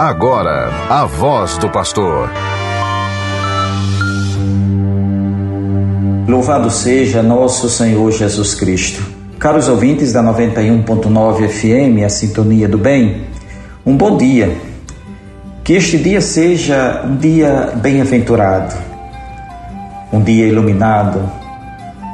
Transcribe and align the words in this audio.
Agora, 0.00 0.70
a 0.88 1.04
voz 1.04 1.58
do 1.58 1.68
pastor. 1.68 2.30
Louvado 6.26 6.70
seja 6.70 7.22
nosso 7.22 7.68
Senhor 7.68 8.10
Jesus 8.10 8.54
Cristo. 8.54 9.02
Caros 9.38 9.68
ouvintes 9.68 10.10
da 10.10 10.22
91.9 10.22 11.46
FM, 11.46 12.02
a 12.02 12.08
Sintonia 12.08 12.66
do 12.66 12.78
Bem, 12.78 13.26
um 13.84 13.94
bom 13.94 14.16
dia. 14.16 14.56
Que 15.62 15.74
este 15.74 15.98
dia 15.98 16.22
seja 16.22 17.02
um 17.04 17.16
dia 17.18 17.74
bem-aventurado, 17.76 18.74
um 20.10 20.22
dia 20.22 20.46
iluminado, 20.46 21.30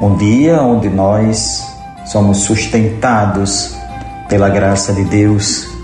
um 0.01 0.13
dia 0.17 0.61
onde 0.61 0.89
nós 0.89 1.65
somos 2.05 2.39
sustentados 2.39 3.77
pela 4.27 4.49
graça 4.49 4.91
de 4.91 5.05
Deus, 5.05 5.76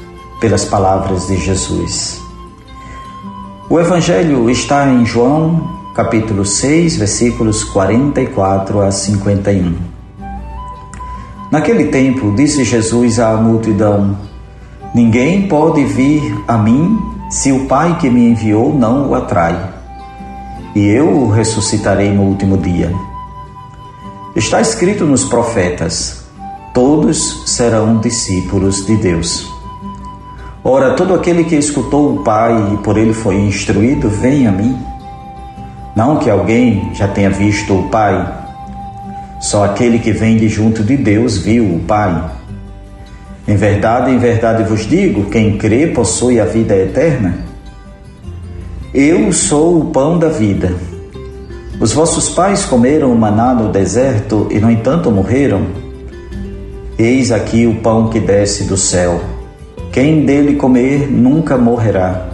pelas 0.43 0.65
palavras 0.65 1.27
de 1.27 1.37
Jesus. 1.37 2.21
O 3.69 3.79
Evangelho 3.79 4.49
está 4.49 4.89
em 4.89 5.05
João, 5.05 5.69
capítulo 5.95 6.43
6, 6.43 6.97
versículos 6.97 7.63
44 7.63 8.81
a 8.81 8.91
51. 8.91 9.73
Naquele 11.49 11.85
tempo, 11.85 12.33
disse 12.35 12.65
Jesus 12.65 13.19
à 13.19 13.37
multidão: 13.37 14.17
Ninguém 14.93 15.47
pode 15.47 15.85
vir 15.85 16.37
a 16.45 16.57
mim 16.57 16.99
se 17.29 17.53
o 17.53 17.65
Pai 17.65 17.97
que 17.97 18.09
me 18.09 18.27
enviou 18.27 18.77
não 18.77 19.11
o 19.11 19.15
atrai, 19.15 19.57
e 20.75 20.85
eu 20.89 21.07
o 21.07 21.31
ressuscitarei 21.31 22.11
no 22.11 22.23
último 22.23 22.57
dia. 22.57 22.93
Está 24.35 24.59
escrito 24.59 25.05
nos 25.05 25.23
profetas: 25.23 26.25
todos 26.73 27.43
serão 27.45 28.01
discípulos 28.01 28.85
de 28.85 28.97
Deus. 28.97 29.52
Ora, 30.63 30.93
todo 30.93 31.13
aquele 31.13 31.43
que 31.43 31.55
escutou 31.55 32.13
o 32.15 32.23
Pai 32.23 32.73
e 32.73 32.77
por 32.77 32.97
ele 32.97 33.13
foi 33.13 33.35
instruído, 33.35 34.07
vem 34.09 34.47
a 34.47 34.51
mim. 34.51 34.77
Não 35.93 36.17
que 36.17 36.29
alguém 36.29 36.89
já 36.93 37.07
tenha 37.07 37.29
visto 37.29 37.77
o 37.77 37.89
Pai, 37.89 38.43
só 39.41 39.65
aquele 39.65 39.99
que 39.99 40.13
vem 40.13 40.37
de 40.37 40.47
junto 40.47 40.81
de 40.81 40.95
Deus 40.95 41.37
viu 41.37 41.65
o 41.65 41.79
Pai. 41.79 42.31
Em 43.45 43.57
verdade, 43.57 44.09
em 44.09 44.17
verdade 44.17 44.63
vos 44.63 44.87
digo: 44.87 45.29
quem 45.29 45.57
crê 45.57 45.87
possui 45.87 46.39
a 46.39 46.45
vida 46.45 46.73
eterna. 46.73 47.39
Eu 48.93 49.33
sou 49.33 49.79
o 49.79 49.85
pão 49.85 50.17
da 50.17 50.29
vida. 50.29 50.73
Os 51.77 51.91
vossos 51.91 52.29
pais 52.29 52.63
comeram 52.63 53.11
o 53.11 53.17
maná 53.17 53.53
no 53.53 53.69
deserto 53.69 54.47
e, 54.49 54.59
no 54.59 54.71
entanto, 54.71 55.11
morreram. 55.11 55.65
Eis 56.97 57.31
aqui 57.31 57.67
o 57.67 57.81
pão 57.81 58.07
que 58.07 58.19
desce 58.21 58.63
do 58.63 58.77
céu. 58.77 59.32
Quem 59.93 60.25
dele 60.25 60.55
comer 60.55 61.07
nunca 61.07 61.55
morrerá. 61.55 62.25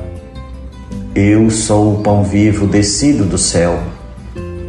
Eu 1.13 1.49
sou 1.49 1.95
o 1.95 1.97
pão 1.97 2.23
vivo 2.23 2.65
descido 2.65 3.25
do 3.25 3.37
céu. 3.37 3.77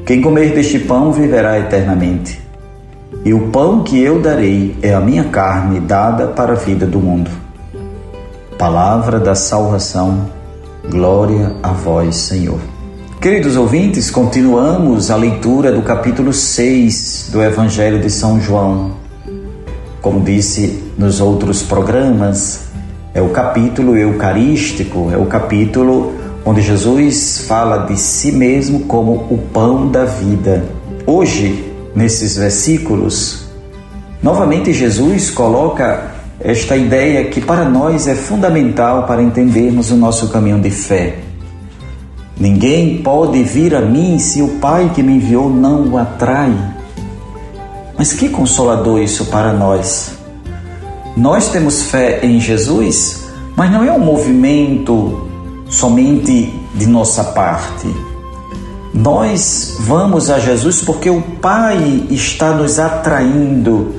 Quem 0.04 0.20
comer 0.20 0.52
deste 0.52 0.80
pão 0.80 1.12
viverá 1.12 1.56
eternamente. 1.56 2.40
E 3.24 3.32
o 3.32 3.46
pão 3.50 3.84
que 3.84 4.02
eu 4.02 4.20
darei 4.20 4.76
é 4.82 4.92
a 4.92 4.98
minha 4.98 5.22
carne 5.22 5.78
dada 5.78 6.26
para 6.26 6.54
a 6.54 6.56
vida 6.56 6.84
do 6.84 6.98
mundo. 6.98 7.30
Palavra 8.58 9.20
da 9.20 9.36
salvação. 9.36 10.28
Glória 10.90 11.54
a 11.62 11.70
vós, 11.70 12.16
Senhor. 12.16 12.58
Queridos 13.20 13.56
ouvintes, 13.56 14.10
continuamos 14.10 15.12
a 15.12 15.16
leitura 15.16 15.70
do 15.70 15.82
capítulo 15.82 16.32
6 16.32 17.28
do 17.30 17.40
Evangelho 17.40 18.00
de 18.00 18.10
São 18.10 18.40
João. 18.40 18.98
Como 20.02 20.24
disse 20.24 20.82
nos 20.98 21.20
outros 21.20 21.62
programas, 21.62 22.69
é 23.12 23.20
o 23.20 23.30
capítulo 23.30 23.96
eucarístico, 23.96 25.10
é 25.12 25.16
o 25.16 25.26
capítulo 25.26 26.14
onde 26.44 26.62
Jesus 26.62 27.44
fala 27.46 27.86
de 27.86 27.98
si 27.98 28.32
mesmo 28.32 28.80
como 28.80 29.12
o 29.30 29.38
pão 29.52 29.88
da 29.88 30.04
vida. 30.04 30.64
Hoje, 31.06 31.72
nesses 31.94 32.36
versículos, 32.36 33.46
novamente 34.22 34.72
Jesus 34.72 35.30
coloca 35.30 36.10
esta 36.40 36.76
ideia 36.76 37.24
que 37.24 37.40
para 37.40 37.64
nós 37.64 38.06
é 38.06 38.14
fundamental 38.14 39.06
para 39.06 39.22
entendermos 39.22 39.90
o 39.90 39.96
nosso 39.96 40.28
caminho 40.28 40.60
de 40.60 40.70
fé. 40.70 41.18
Ninguém 42.38 43.02
pode 43.02 43.42
vir 43.42 43.74
a 43.74 43.82
mim 43.82 44.18
se 44.18 44.40
o 44.40 44.48
Pai 44.60 44.90
que 44.94 45.02
me 45.02 45.16
enviou 45.16 45.50
não 45.50 45.88
o 45.88 45.98
atrai. 45.98 46.50
Mas 47.98 48.14
que 48.14 48.30
consolador 48.30 49.02
isso 49.02 49.26
para 49.26 49.52
nós. 49.52 50.19
Nós 51.16 51.48
temos 51.48 51.82
fé 51.82 52.20
em 52.22 52.40
Jesus, 52.40 53.24
mas 53.56 53.70
não 53.70 53.84
é 53.84 53.92
um 53.92 54.00
movimento 54.00 55.28
somente 55.68 56.52
de 56.74 56.86
nossa 56.86 57.24
parte. 57.24 57.88
Nós 58.92 59.76
vamos 59.80 60.30
a 60.30 60.38
Jesus 60.38 60.82
porque 60.82 61.10
o 61.10 61.20
Pai 61.20 62.04
está 62.10 62.52
nos 62.52 62.78
atraindo, 62.78 63.94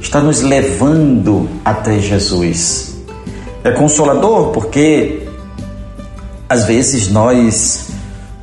está 0.00 0.20
nos 0.20 0.40
levando 0.40 1.48
até 1.64 1.98
Jesus. 1.98 2.96
É 3.64 3.70
consolador 3.70 4.48
porque 4.48 5.28
às 6.48 6.64
vezes 6.64 7.08
nós 7.10 7.86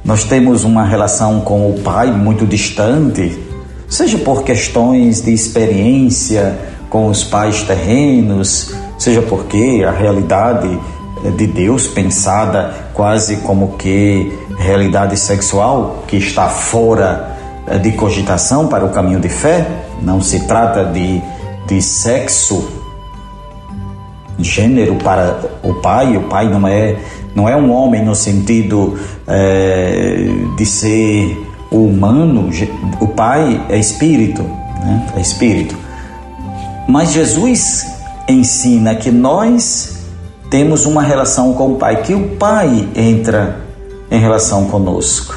nós 0.03 0.24
temos 0.24 0.63
uma 0.63 0.84
relação 0.84 1.41
com 1.41 1.69
o 1.69 1.81
pai 1.81 2.09
muito 2.12 2.46
distante, 2.47 3.38
seja 3.88 4.18
por 4.18 4.44
questões 4.44 5.22
de 5.22 5.31
experiência 5.31 6.58
com 6.89 7.07
os 7.07 7.23
pais 7.23 7.63
terrenos, 7.63 8.73
seja 8.97 9.22
porque 9.22 9.85
a 9.88 9.91
realidade 9.91 10.79
de 11.35 11.47
Deus 11.47 11.88
pensada 11.88 12.73
quase 12.94 13.38
como 13.38 13.75
que 13.77 14.31
realidade 14.57 15.17
sexual 15.17 16.03
que 16.07 16.17
está 16.17 16.47
fora 16.47 17.38
eh, 17.67 17.78
de 17.78 17.91
cogitação 17.91 18.67
para 18.67 18.85
o 18.85 18.89
caminho 18.89 19.19
de 19.19 19.29
fé, 19.29 19.66
não 20.01 20.22
se 20.22 20.47
trata 20.47 20.85
de, 20.85 21.22
de 21.67 21.81
sexo 21.81 22.79
gênero 24.38 24.95
para 24.95 25.39
o 25.63 25.75
pai, 25.75 26.16
o 26.16 26.23
pai 26.23 26.49
não 26.49 26.67
é 26.67 26.97
não 27.35 27.47
é 27.47 27.55
um 27.55 27.72
homem 27.72 28.03
no 28.03 28.16
sentido 28.16 28.97
é, 29.28 30.28
de 30.57 30.66
ser 30.66 31.38
humano, 31.72 32.49
o 32.99 33.07
pai 33.07 33.63
é 33.69 33.78
espírito, 33.78 34.41
né? 34.41 35.07
é 35.16 35.22
espírito. 35.22 35.75
Mas 36.89 37.11
Jesus 37.11 37.85
ensina 38.27 38.95
que 38.95 39.11
nós 39.11 40.00
temos 40.50 40.88
uma 40.88 41.03
relação 41.03 41.53
com 41.53 41.73
o 41.73 41.75
pai, 41.75 42.01
que 42.01 42.16
o 42.16 42.29
pai 42.29 42.89
entra 42.95 43.59
em 44.09 44.19
relação 44.19 44.66
conosco. 44.66 45.35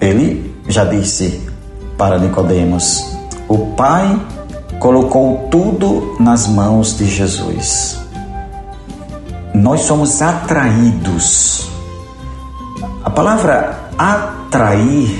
Ele 0.00 0.52
já 0.66 0.84
disse 0.84 1.40
para 1.96 2.18
Nicodemos: 2.18 3.16
o 3.46 3.58
pai 3.76 4.20
colocou 4.80 5.46
tudo 5.52 6.16
nas 6.18 6.48
mãos 6.48 6.98
de 6.98 7.06
Jesus. 7.06 8.00
Nós 9.54 9.82
somos 9.82 10.20
atraídos. 10.20 11.68
A 13.04 13.10
palavra 13.10 13.88
atrair 13.96 15.16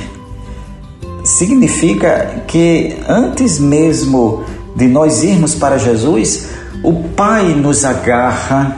significa 1.23 2.43
que 2.49 2.97
antes 3.09 3.61
mesmo 3.61 4.43
de 4.79 4.87
nós 4.87 5.25
irmos 5.25 5.57
para 5.57 5.77
Jesus, 5.77 6.51
o 6.85 6.93
Pai 6.93 7.53
nos 7.53 7.85
agarra 7.85 8.77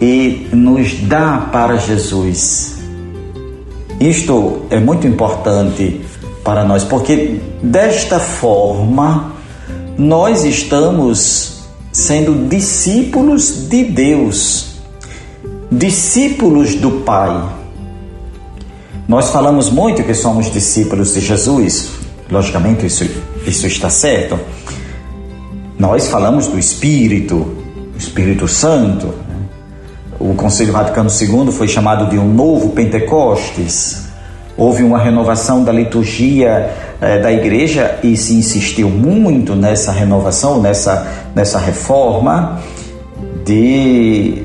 e 0.00 0.48
nos 0.52 0.94
dá 1.02 1.48
para 1.52 1.76
Jesus. 1.76 2.78
Isto 4.00 4.62
é 4.68 4.80
muito 4.80 5.06
importante 5.06 6.00
para 6.42 6.64
nós, 6.64 6.82
porque 6.82 7.40
desta 7.62 8.18
forma 8.18 9.32
nós 9.96 10.44
estamos 10.44 11.60
sendo 11.92 12.48
discípulos 12.48 13.68
de 13.68 13.84
Deus, 13.84 14.72
discípulos 15.70 16.74
do 16.74 16.90
Pai. 17.02 17.48
Nós 19.06 19.30
falamos 19.30 19.70
muito 19.70 20.02
que 20.02 20.14
somos 20.14 20.52
discípulos 20.52 21.14
de 21.14 21.20
Jesus, 21.20 21.90
logicamente 22.28 22.86
isso, 22.86 23.08
isso 23.46 23.68
está 23.68 23.88
certo. 23.88 24.36
Nós 25.78 26.08
falamos 26.08 26.46
do 26.46 26.58
Espírito, 26.58 27.54
Espírito 27.98 28.48
Santo. 28.48 29.12
O 30.18 30.34
Conselho 30.34 30.72
Vaticano 30.72 31.10
II 31.10 31.52
foi 31.52 31.68
chamado 31.68 32.08
de 32.08 32.16
um 32.16 32.32
novo 32.32 32.70
Pentecostes. 32.70 34.06
Houve 34.56 34.82
uma 34.82 34.98
renovação 34.98 35.62
da 35.62 35.70
liturgia 35.70 36.70
eh, 36.98 37.18
da 37.18 37.30
igreja 37.30 37.98
e 38.02 38.16
se 38.16 38.32
insistiu 38.32 38.88
muito 38.88 39.54
nessa 39.54 39.92
renovação, 39.92 40.62
nessa, 40.62 41.06
nessa 41.34 41.58
reforma, 41.58 42.58
de 43.44 44.42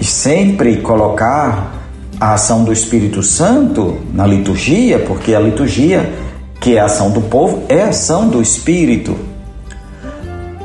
sempre 0.00 0.76
colocar 0.76 1.72
a 2.20 2.34
ação 2.34 2.62
do 2.62 2.72
Espírito 2.72 3.20
Santo 3.20 3.98
na 4.12 4.28
liturgia, 4.28 5.00
porque 5.00 5.34
a 5.34 5.40
liturgia, 5.40 6.08
que 6.60 6.76
é 6.76 6.80
a 6.80 6.84
ação 6.84 7.10
do 7.10 7.22
povo, 7.22 7.64
é 7.68 7.82
a 7.82 7.88
ação 7.88 8.28
do 8.28 8.40
Espírito. 8.40 9.33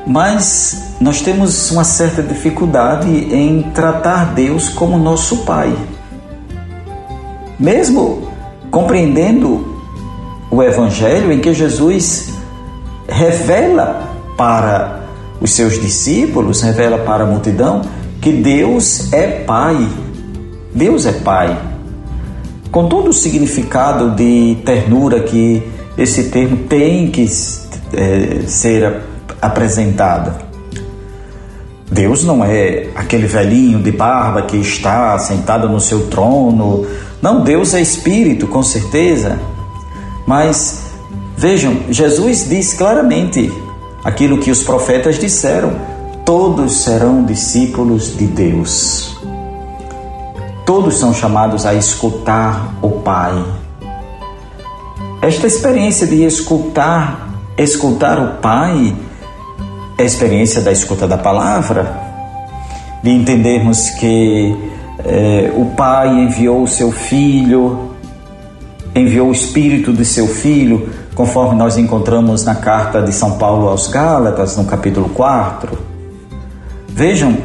Mas 0.10 0.96
nós 1.00 1.22
temos 1.22 1.70
uma 1.70 1.84
certa 1.84 2.24
dificuldade 2.24 3.08
em 3.08 3.62
tratar 3.76 4.34
Deus 4.34 4.68
como 4.68 4.98
nosso 4.98 5.46
Pai. 5.46 5.72
Mesmo 7.60 8.28
compreendendo 8.72 9.78
o 10.50 10.64
Evangelho 10.64 11.32
em 11.32 11.40
que 11.40 11.54
Jesus 11.54 12.34
revela 13.08 14.10
para 14.36 15.02
os 15.40 15.52
seus 15.52 15.80
discípulos, 15.80 16.64
revela 16.64 16.98
para 16.98 17.24
a 17.24 17.28
multidão, 17.28 17.84
que 18.20 18.32
Deus 18.32 19.14
é 19.14 19.44
Pai. 19.44 19.88
Deus 20.74 21.06
é 21.06 21.12
Pai. 21.12 21.56
Com 22.72 22.90
todo 22.90 23.12
o 23.12 23.14
significado 23.14 24.10
de 24.16 24.58
ternura 24.66 25.20
que 25.20 25.62
esse 25.96 26.32
termo 26.32 26.58
tem 26.68 27.12
que 27.12 27.30
é, 27.94 28.48
ser 28.48 29.09
apresentado. 29.42 30.50
Deus 31.92 32.24
não 32.24 32.44
é 32.44 32.88
aquele 32.96 33.26
velhinho 33.26 33.82
de 33.82 33.92
barba 33.92 34.44
que 34.44 34.58
está 34.58 35.18
sentado 35.18 35.68
no 35.68 35.80
seu 35.80 36.08
trono. 36.08 36.86
Não, 37.22 37.44
Deus 37.44 37.74
é 37.74 37.82
espírito, 37.82 38.48
com 38.48 38.62
certeza. 38.62 39.40
Mas 40.28 40.84
vejam, 41.36 41.76
Jesus 41.90 42.48
diz 42.48 42.74
claramente 42.74 43.52
aquilo 44.04 44.38
que 44.38 44.52
os 44.52 44.62
profetas 44.62 45.18
disseram: 45.18 45.74
todos 46.24 46.84
serão 46.84 47.26
discípulos 47.26 48.16
de 48.16 48.28
Deus. 48.28 49.18
Todos 50.66 51.00
são 51.00 51.12
chamados 51.12 51.66
a 51.66 51.74
escutar 51.74 52.76
o 52.84 52.92
Pai. 53.00 53.44
Esta 55.20 55.48
experiência 55.48 56.06
de 56.06 56.24
escutar, 56.24 57.28
escutar 57.58 58.20
o 58.20 58.38
Pai, 58.38 58.96
a 60.04 60.06
experiência 60.06 60.62
da 60.62 60.72
escuta 60.72 61.06
da 61.06 61.18
palavra, 61.18 61.94
de 63.04 63.10
entendermos 63.10 63.90
que 63.92 64.56
é, 65.04 65.52
o 65.56 65.66
Pai 65.76 66.08
enviou 66.08 66.64
o 66.64 66.68
seu 66.68 66.90
Filho, 66.90 67.92
enviou 68.96 69.28
o 69.28 69.32
Espírito 69.32 69.92
de 69.92 70.06
seu 70.06 70.26
Filho, 70.26 70.90
conforme 71.14 71.56
nós 71.56 71.78
encontramos 71.78 72.46
na 72.46 72.56
carta 72.56 73.02
de 73.02 73.12
São 73.12 73.38
Paulo 73.38 73.68
aos 73.68 73.88
Gálatas, 73.88 74.56
no 74.56 74.64
capítulo 74.64 75.10
4. 75.10 75.78
Vejam, 76.88 77.38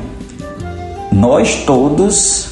nós 1.11 1.65
todos 1.67 2.51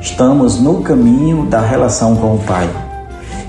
estamos 0.00 0.60
no 0.60 0.80
caminho 0.80 1.46
da 1.46 1.60
relação 1.60 2.14
com 2.14 2.36
o 2.36 2.38
Pai, 2.38 2.70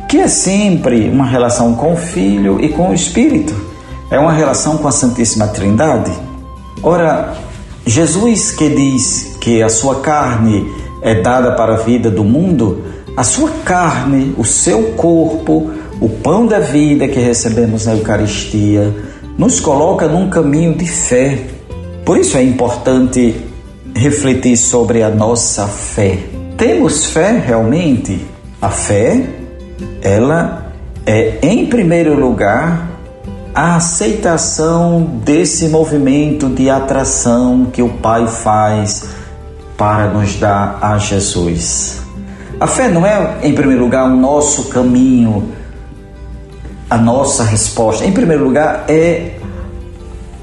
que 0.09 0.17
é 0.17 0.27
sempre 0.27 1.09
uma 1.09 1.25
relação 1.25 1.75
com 1.75 1.93
o 1.93 1.97
Filho 1.97 2.59
e 2.59 2.69
com 2.69 2.89
o 2.89 2.93
Espírito. 2.93 3.70
É 4.11 4.19
uma 4.19 4.33
relação 4.33 4.77
com 4.77 4.89
a 4.89 4.91
Santíssima 4.91 5.47
Trindade. 5.47 6.11
Ora, 6.83 7.33
Jesus 7.85 8.51
que 8.51 8.67
diz 8.67 9.37
que 9.39 9.63
a 9.63 9.69
sua 9.69 10.01
carne 10.01 10.69
é 11.01 11.21
dada 11.21 11.53
para 11.53 11.75
a 11.75 11.77
vida 11.77 12.11
do 12.11 12.21
mundo, 12.21 12.83
a 13.15 13.23
sua 13.23 13.49
carne, 13.63 14.35
o 14.37 14.43
seu 14.43 14.91
corpo, 14.97 15.71
o 16.01 16.09
pão 16.09 16.45
da 16.45 16.59
vida 16.59 17.07
que 17.07 17.21
recebemos 17.21 17.85
na 17.85 17.93
Eucaristia, 17.93 18.93
nos 19.37 19.61
coloca 19.61 20.09
num 20.09 20.29
caminho 20.29 20.75
de 20.75 20.85
fé. 20.85 21.45
Por 22.03 22.17
isso 22.17 22.35
é 22.35 22.43
importante 22.43 23.33
refletir 23.95 24.57
sobre 24.57 25.03
a 25.03 25.09
nossa 25.09 25.67
fé. 25.67 26.19
Temos 26.57 27.05
fé 27.05 27.41
realmente? 27.47 28.27
A 28.61 28.69
fé, 28.69 29.25
ela 30.01 30.69
é 31.05 31.39
em 31.41 31.65
primeiro 31.67 32.13
lugar 32.13 32.90
a 33.53 33.75
aceitação 33.75 35.03
desse 35.23 35.67
movimento 35.67 36.47
de 36.47 36.69
atração 36.69 37.65
que 37.65 37.81
o 37.81 37.89
Pai 37.89 38.27
faz 38.27 39.09
para 39.77 40.07
nos 40.07 40.35
dar 40.35 40.79
a 40.81 40.97
Jesus. 40.97 42.01
A 42.59 42.67
fé 42.67 42.87
não 42.87 43.05
é, 43.05 43.39
em 43.43 43.53
primeiro 43.53 43.83
lugar, 43.83 44.05
o 44.05 44.15
nosso 44.15 44.65
caminho, 44.65 45.51
a 46.89 46.97
nossa 46.97 47.43
resposta. 47.43 48.05
Em 48.05 48.11
primeiro 48.11 48.43
lugar, 48.43 48.85
é 48.87 49.33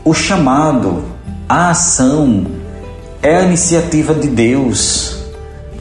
o 0.05 0.13
chamado, 0.13 1.05
a 1.49 1.71
ação, 1.71 2.47
é 3.23 3.37
a 3.37 3.43
iniciativa 3.43 4.13
de 4.15 4.29
Deus. 4.29 5.17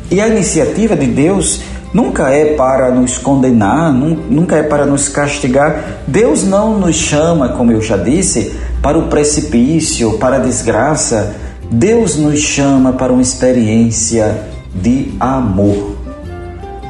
E 0.10 0.22
a 0.22 0.28
iniciativa 0.28 0.96
de 0.96 1.08
Deus 1.08 1.62
nunca 1.94 2.30
é 2.30 2.56
para 2.56 2.92
nos 2.92 3.18
condenar, 3.18 3.92
nunca 3.94 4.56
é 4.57 4.63
para 4.63 4.86
nos 4.86 5.10
castigar. 5.10 6.00
Deus 6.07 6.44
não 6.44 6.80
nos 6.80 6.95
chama, 6.95 7.50
como 7.50 7.72
eu 7.72 7.81
já 7.81 7.98
disse, 7.98 8.56
para 8.81 8.98
o 8.98 9.07
precipício, 9.07 10.18
para 10.18 10.38
a 10.38 10.39
desgraça. 10.39 11.36
Deus 11.69 12.16
nos 12.16 12.39
chama 12.39 12.94
para 12.94 13.12
uma 13.12 13.22
experiência 13.22 14.44
de 14.74 15.13
amor. 15.19 15.98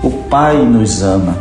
O 0.04 0.12
Pai 0.30 0.58
nos 0.58 1.02
ama. 1.02 1.36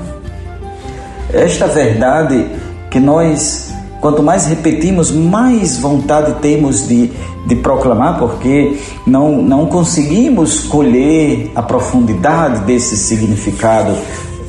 Esta 1.32 1.66
verdade 1.66 2.46
que 2.90 2.98
nós, 2.98 3.72
quanto 4.00 4.22
mais 4.22 4.46
repetimos, 4.46 5.10
mais 5.10 5.78
vontade 5.78 6.34
temos 6.40 6.86
de 6.86 7.10
de 7.46 7.54
proclamar, 7.54 8.18
porque 8.18 8.76
não, 9.06 9.40
não 9.40 9.66
conseguimos 9.66 10.60
colher 10.60 11.52
a 11.54 11.62
profundidade 11.62 12.64
desse 12.64 12.96
significado 12.96 13.96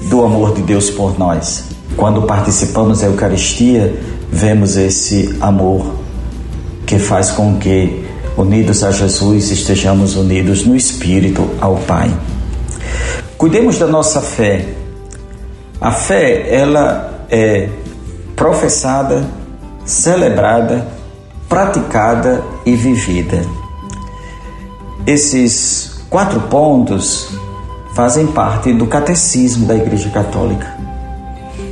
do 0.09 0.23
amor 0.25 0.53
de 0.55 0.63
Deus 0.63 0.89
por 0.89 1.17
nós. 1.17 1.65
Quando 1.95 2.23
participamos 2.23 3.01
da 3.01 3.07
Eucaristia, 3.07 3.95
vemos 4.31 4.75
esse 4.75 5.37
amor 5.39 5.85
que 6.87 6.97
faz 6.97 7.29
com 7.29 7.57
que, 7.57 8.03
unidos 8.35 8.83
a 8.83 8.91
Jesus, 8.91 9.51
estejamos 9.51 10.15
unidos 10.15 10.65
no 10.65 10.75
Espírito 10.75 11.47
ao 11.61 11.75
Pai. 11.75 12.11
Cuidemos 13.37 13.77
da 13.77 13.85
nossa 13.85 14.21
fé. 14.21 14.65
A 15.79 15.91
fé, 15.91 16.47
ela 16.49 17.25
é 17.29 17.69
professada, 18.35 19.23
celebrada 19.87 20.85
praticada 21.47 22.43
e 22.65 22.75
vivida. 22.75 23.41
Esses 25.05 26.03
quatro 26.09 26.41
pontos 26.41 27.29
fazem 27.93 28.27
parte 28.27 28.73
do 28.73 28.85
catecismo 28.85 29.65
da 29.65 29.75
Igreja 29.75 30.09
Católica. 30.09 30.67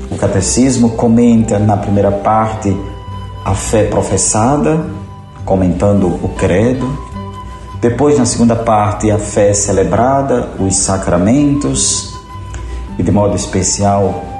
O 0.09 0.15
catecismo 0.15 0.91
comenta 0.91 1.59
na 1.59 1.75
primeira 1.75 2.09
parte 2.09 2.75
a 3.43 3.53
fé 3.53 3.83
professada, 3.83 4.85
comentando 5.43 6.07
o 6.07 6.29
credo. 6.37 6.97
Depois, 7.81 8.17
na 8.17 8.25
segunda 8.25 8.55
parte, 8.55 9.11
a 9.11 9.19
fé 9.19 9.53
celebrada, 9.53 10.49
os 10.57 10.77
sacramentos, 10.77 12.15
e 12.97 13.03
de 13.03 13.11
modo 13.11 13.35
especial 13.35 14.34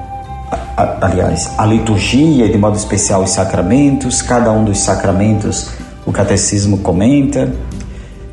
aliás, 1.00 1.50
a 1.56 1.66
liturgia, 1.66 2.48
de 2.48 2.58
modo 2.58 2.76
especial 2.76 3.22
os 3.22 3.30
sacramentos, 3.30 4.22
cada 4.22 4.50
um 4.52 4.64
dos 4.64 4.80
sacramentos 4.80 5.70
o 6.04 6.12
catecismo 6.12 6.78
comenta. 6.78 7.52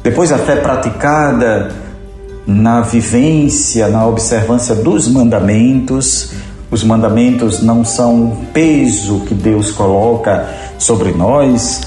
Depois 0.04 0.32
a 0.32 0.38
fé 0.38 0.58
praticada 0.58 1.72
na 2.46 2.82
vivência, 2.82 3.88
na 3.88 4.06
observância 4.06 4.76
dos 4.76 5.08
mandamentos. 5.08 6.32
Os 6.70 6.84
mandamentos 6.84 7.62
não 7.62 7.86
são 7.86 8.16
um 8.16 8.46
peso 8.52 9.22
que 9.22 9.34
Deus 9.34 9.72
coloca 9.72 10.48
sobre 10.78 11.12
nós, 11.12 11.82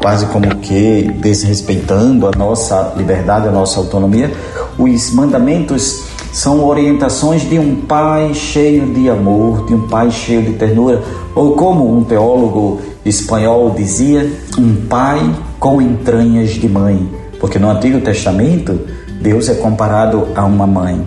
quase 0.00 0.26
como 0.26 0.56
que 0.56 1.10
desrespeitando 1.20 2.26
a 2.26 2.30
nossa 2.36 2.94
liberdade, 2.96 3.48
a 3.48 3.52
nossa 3.52 3.78
autonomia. 3.78 4.32
Os 4.78 5.10
mandamentos 5.12 6.05
são 6.36 6.66
orientações 6.66 7.48
de 7.48 7.58
um 7.58 7.76
pai 7.76 8.34
cheio 8.34 8.92
de 8.92 9.08
amor, 9.08 9.64
de 9.64 9.72
um 9.72 9.88
pai 9.88 10.10
cheio 10.10 10.42
de 10.42 10.52
ternura, 10.52 11.02
ou 11.34 11.52
como 11.52 11.96
um 11.96 12.04
teólogo 12.04 12.78
espanhol 13.06 13.70
dizia, 13.70 14.30
um 14.58 14.86
pai 14.86 15.18
com 15.58 15.80
entranhas 15.80 16.50
de 16.50 16.68
mãe, 16.68 17.08
porque 17.40 17.58
no 17.58 17.70
Antigo 17.70 18.02
Testamento 18.02 18.78
Deus 19.18 19.48
é 19.48 19.54
comparado 19.54 20.28
a 20.36 20.44
uma 20.44 20.66
mãe. 20.66 21.06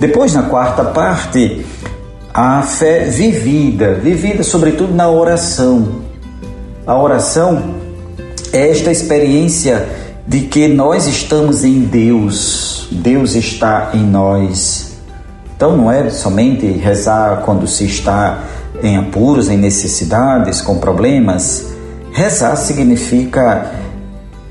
Depois, 0.00 0.32
na 0.32 0.44
quarta 0.44 0.82
parte, 0.82 1.66
a 2.32 2.62
fé 2.62 3.00
vivida, 3.00 3.96
vivida 3.96 4.42
sobretudo 4.42 4.94
na 4.94 5.10
oração. 5.10 5.88
A 6.86 6.96
oração 6.96 7.74
é 8.50 8.70
esta 8.70 8.90
experiência 8.90 9.86
de 10.26 10.40
que 10.40 10.68
nós 10.68 11.06
estamos 11.06 11.64
em 11.64 11.80
Deus, 11.80 12.77
Deus 12.90 13.34
está 13.34 13.90
em 13.94 14.02
nós. 14.02 14.98
Então 15.56 15.76
não 15.76 15.90
é 15.90 16.08
somente 16.10 16.66
rezar 16.66 17.42
quando 17.44 17.66
se 17.66 17.84
está 17.84 18.44
em 18.82 18.96
apuros, 18.96 19.48
em 19.48 19.56
necessidades, 19.56 20.60
com 20.60 20.78
problemas. 20.78 21.66
Rezar 22.12 22.56
significa 22.56 23.72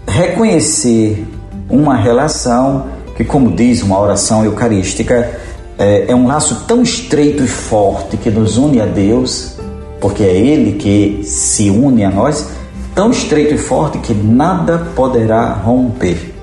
reconhecer 0.07 1.25
uma 1.69 1.95
relação 1.95 2.87
que, 3.15 3.23
como 3.23 3.51
diz 3.51 3.81
uma 3.81 3.99
oração 3.99 4.43
eucarística, 4.43 5.31
é, 5.77 6.05
é 6.09 6.15
um 6.15 6.27
laço 6.27 6.65
tão 6.67 6.81
estreito 6.81 7.43
e 7.43 7.47
forte 7.47 8.17
que 8.17 8.29
nos 8.29 8.57
une 8.57 8.81
a 8.81 8.85
Deus, 8.85 9.55
porque 9.99 10.23
é 10.23 10.35
Ele 10.35 10.73
que 10.73 11.21
se 11.23 11.69
une 11.69 12.03
a 12.03 12.09
nós, 12.09 12.47
tão 12.93 13.11
estreito 13.11 13.53
e 13.53 13.57
forte 13.57 13.99
que 13.99 14.13
nada 14.13 14.87
poderá 14.95 15.53
romper. 15.53 16.36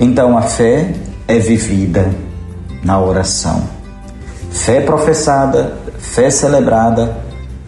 Então 0.00 0.38
a 0.38 0.42
fé 0.42 0.92
é 1.26 1.38
vivida 1.38 2.10
na 2.84 3.00
oração. 3.00 3.62
Fé 4.50 4.80
professada, 4.80 5.76
fé 5.98 6.30
celebrada, 6.30 7.18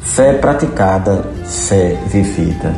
fé 0.00 0.34
praticada, 0.34 1.24
fé 1.44 1.98
vivida. 2.06 2.74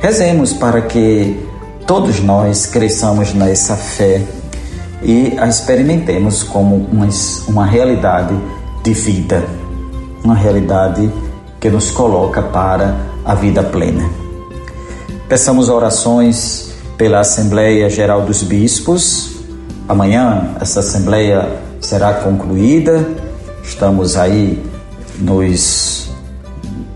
Rezemos 0.00 0.52
para 0.52 0.82
que 0.82 1.40
todos 1.86 2.20
nós 2.20 2.66
cresçamos 2.66 3.32
nessa 3.32 3.76
fé 3.76 4.22
e 5.02 5.36
a 5.38 5.46
experimentemos 5.46 6.42
como 6.42 6.76
uma, 6.76 7.08
uma 7.46 7.66
realidade 7.66 8.34
de 8.82 8.92
vida, 8.92 9.44
uma 10.22 10.34
realidade 10.34 11.10
que 11.60 11.70
nos 11.70 11.90
coloca 11.90 12.42
para 12.42 12.96
a 13.24 13.34
vida 13.34 13.62
plena. 13.62 14.08
Peçamos 15.28 15.68
orações 15.68 16.63
pela 16.96 17.20
Assembleia 17.20 17.88
Geral 17.90 18.22
dos 18.22 18.42
Bispos. 18.42 19.36
Amanhã 19.88 20.54
essa 20.60 20.80
Assembleia 20.80 21.60
será 21.80 22.14
concluída. 22.14 23.06
Estamos 23.62 24.16
aí 24.16 24.62
nos, 25.18 26.10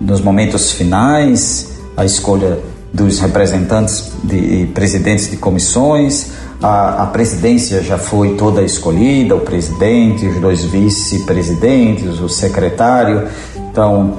nos 0.00 0.20
momentos 0.20 0.72
finais, 0.72 1.78
a 1.96 2.04
escolha 2.04 2.58
dos 2.92 3.18
representantes 3.18 4.12
de 4.24 4.68
presidentes 4.74 5.30
de 5.30 5.36
comissões. 5.36 6.32
A, 6.62 7.04
a 7.04 7.06
presidência 7.06 7.82
já 7.82 7.98
foi 7.98 8.34
toda 8.34 8.62
escolhida, 8.62 9.34
o 9.36 9.40
presidente, 9.40 10.26
os 10.26 10.40
dois 10.40 10.64
vice-presidentes, 10.64 12.20
o 12.20 12.28
secretário. 12.28 13.28
Então, 13.56 14.16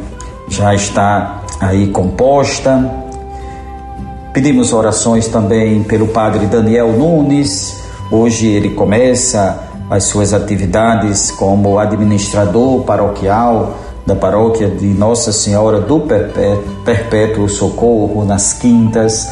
já 0.47 0.73
está 0.73 1.43
aí 1.59 1.87
composta. 1.87 3.08
Pedimos 4.33 4.73
orações 4.73 5.27
também 5.27 5.81
pelo 5.81 6.07
padre 6.07 6.45
Daniel 6.45 6.91
Nunes. 6.91 7.75
Hoje 8.11 8.45
ele 8.47 8.69
começa 8.69 9.59
as 9.89 10.03
suas 10.03 10.33
atividades 10.33 11.31
como 11.31 11.79
administrador 11.79 12.83
paroquial 12.83 13.79
da 14.05 14.15
paróquia 14.15 14.69
de 14.69 14.85
Nossa 14.85 15.33
Senhora 15.33 15.81
do 15.81 16.01
Perpétuo 16.85 17.49
Socorro 17.49 18.23
nas 18.23 18.53
Quintas, 18.53 19.27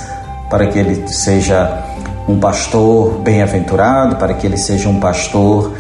para 0.50 0.66
que 0.66 0.80
ele 0.80 1.08
seja 1.08 1.84
um 2.28 2.40
pastor 2.40 3.20
bem-aventurado, 3.20 4.16
para 4.16 4.34
que 4.34 4.48
ele 4.48 4.58
seja 4.58 4.90
um 4.90 5.00
pastor, 5.00 5.74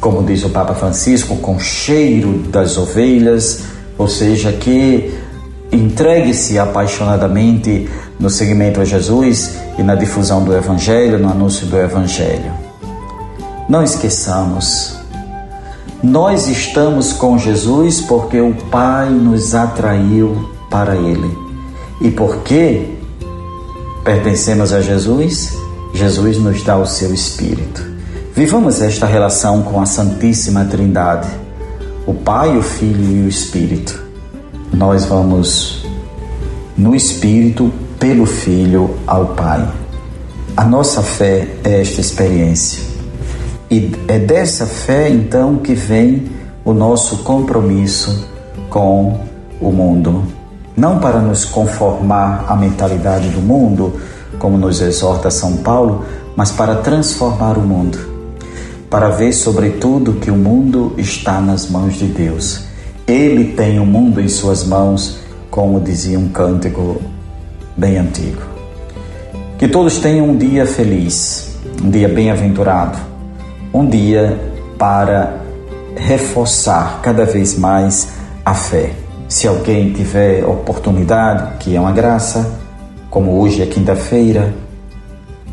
como 0.00 0.22
diz 0.22 0.44
o 0.44 0.50
Papa 0.50 0.74
Francisco, 0.74 1.36
com 1.38 1.58
cheiro 1.58 2.38
das 2.50 2.78
ovelhas, 2.78 3.64
ou 3.98 4.06
seja, 4.06 4.52
que 4.52 5.12
entregue-se 5.72 6.58
apaixonadamente 6.58 7.88
no 8.18 8.30
seguimento 8.30 8.80
a 8.80 8.84
Jesus 8.84 9.56
e 9.78 9.82
na 9.82 9.94
difusão 9.94 10.44
do 10.44 10.54
Evangelho, 10.54 11.18
no 11.18 11.30
anúncio 11.30 11.66
do 11.66 11.76
Evangelho. 11.76 12.52
Não 13.68 13.82
esqueçamos, 13.82 14.96
nós 16.02 16.48
estamos 16.48 17.14
com 17.14 17.38
Jesus 17.38 18.00
porque 18.02 18.38
o 18.38 18.54
Pai 18.70 19.08
nos 19.08 19.54
atraiu 19.54 20.50
para 20.70 20.94
Ele. 20.96 21.34
E 22.00 22.10
porque 22.10 22.90
pertencemos 24.04 24.72
a 24.72 24.82
Jesus, 24.82 25.56
Jesus 25.94 26.36
nos 26.36 26.62
dá 26.62 26.76
o 26.76 26.86
seu 26.86 27.14
Espírito. 27.14 27.82
Vivamos 28.34 28.82
esta 28.82 29.06
relação 29.06 29.62
com 29.62 29.80
a 29.80 29.86
Santíssima 29.86 30.64
Trindade, 30.64 31.28
o 32.06 32.12
Pai, 32.12 32.54
o 32.54 32.62
Filho 32.62 33.22
e 33.22 33.24
o 33.24 33.28
Espírito. 33.28 34.04
Nós 34.74 35.04
vamos 35.04 35.86
no 36.76 36.96
Espírito, 36.96 37.72
pelo 37.96 38.26
Filho, 38.26 38.96
ao 39.06 39.26
Pai. 39.26 39.68
A 40.56 40.64
nossa 40.64 41.00
fé 41.00 41.46
é 41.62 41.80
esta 41.80 42.00
experiência. 42.00 42.82
E 43.70 43.92
é 44.08 44.18
dessa 44.18 44.66
fé 44.66 45.08
então 45.08 45.58
que 45.58 45.74
vem 45.74 46.24
o 46.64 46.72
nosso 46.72 47.18
compromisso 47.18 48.28
com 48.68 49.20
o 49.60 49.70
mundo. 49.70 50.24
Não 50.76 50.98
para 50.98 51.20
nos 51.20 51.44
conformar 51.44 52.44
à 52.48 52.56
mentalidade 52.56 53.28
do 53.28 53.40
mundo, 53.40 53.92
como 54.40 54.58
nos 54.58 54.80
exorta 54.80 55.30
São 55.30 55.58
Paulo, 55.58 56.04
mas 56.34 56.50
para 56.50 56.74
transformar 56.76 57.56
o 57.56 57.62
mundo, 57.62 57.98
para 58.90 59.08
ver 59.08 59.32
sobretudo 59.32 60.14
que 60.14 60.32
o 60.32 60.36
mundo 60.36 60.94
está 60.98 61.40
nas 61.40 61.70
mãos 61.70 61.94
de 61.94 62.06
Deus. 62.06 62.73
Ele 63.06 63.52
tem 63.52 63.78
o 63.78 63.84
mundo 63.84 64.18
em 64.18 64.28
suas 64.28 64.64
mãos, 64.64 65.18
como 65.50 65.78
dizia 65.78 66.18
um 66.18 66.28
cântico 66.28 67.02
bem 67.76 67.98
antigo. 67.98 68.40
Que 69.58 69.68
todos 69.68 69.98
tenham 69.98 70.30
um 70.30 70.36
dia 70.36 70.64
feliz, 70.64 71.58
um 71.82 71.90
dia 71.90 72.08
bem-aventurado, 72.08 72.98
um 73.74 73.86
dia 73.86 74.40
para 74.78 75.38
reforçar 75.94 77.00
cada 77.02 77.26
vez 77.26 77.58
mais 77.58 78.08
a 78.42 78.54
fé. 78.54 78.92
Se 79.28 79.46
alguém 79.46 79.92
tiver 79.92 80.42
oportunidade, 80.44 81.58
que 81.58 81.76
é 81.76 81.80
uma 81.80 81.92
graça, 81.92 82.58
como 83.10 83.38
hoje 83.38 83.62
é 83.62 83.66
quinta-feira, 83.66 84.54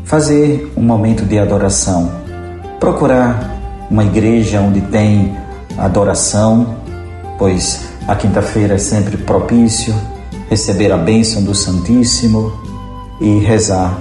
fazer 0.06 0.72
um 0.78 0.82
momento 0.82 1.26
de 1.26 1.38
adoração, 1.38 2.12
procurar 2.80 3.60
uma 3.90 4.06
igreja 4.06 4.62
onde 4.62 4.80
tem 4.82 5.36
adoração, 5.78 6.81
pois 7.42 7.90
a 8.08 8.16
quinta-feira 8.16 8.76
é 8.76 8.78
sempre 8.78 9.18
propício 9.18 9.96
receber 10.48 10.92
a 10.92 10.98
bênção 10.98 11.44
do 11.44 11.56
Santíssimo 11.56 12.54
e 13.20 13.40
rezar 13.40 14.00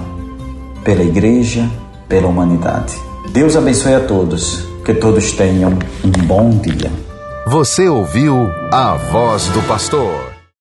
pela 0.83 1.01
igreja, 1.01 1.67
pela 2.07 2.27
humanidade. 2.27 2.93
Deus 3.31 3.55
abençoe 3.55 3.95
a 3.95 3.99
todos, 4.01 4.67
que 4.85 4.93
todos 4.93 5.31
tenham 5.31 5.71
um 6.05 6.25
bom 6.27 6.51
dia. 6.51 6.91
Você 7.47 7.89
ouviu 7.89 8.47
a 8.71 8.95
voz 9.11 9.47
do 9.47 9.61
pastor 9.63 10.30